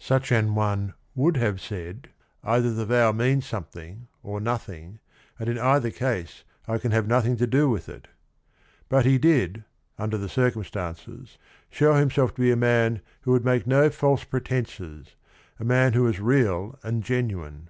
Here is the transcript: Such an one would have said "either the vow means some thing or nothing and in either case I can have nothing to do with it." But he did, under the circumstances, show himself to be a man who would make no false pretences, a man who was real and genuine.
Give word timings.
Such 0.00 0.32
an 0.32 0.56
one 0.56 0.94
would 1.14 1.36
have 1.36 1.60
said 1.60 2.08
"either 2.42 2.74
the 2.74 2.84
vow 2.84 3.12
means 3.12 3.46
some 3.46 3.62
thing 3.66 4.08
or 4.20 4.40
nothing 4.40 4.98
and 5.38 5.48
in 5.48 5.60
either 5.60 5.92
case 5.92 6.42
I 6.66 6.78
can 6.78 6.90
have 6.90 7.06
nothing 7.06 7.36
to 7.36 7.46
do 7.46 7.70
with 7.70 7.88
it." 7.88 8.08
But 8.88 9.04
he 9.04 9.16
did, 9.16 9.62
under 9.96 10.18
the 10.18 10.28
circumstances, 10.28 11.38
show 11.70 11.94
himself 11.94 12.34
to 12.34 12.40
be 12.40 12.50
a 12.50 12.56
man 12.56 13.00
who 13.20 13.30
would 13.30 13.44
make 13.44 13.64
no 13.64 13.88
false 13.88 14.24
pretences, 14.24 15.14
a 15.60 15.64
man 15.64 15.92
who 15.92 16.02
was 16.02 16.18
real 16.18 16.76
and 16.82 17.04
genuine. 17.04 17.68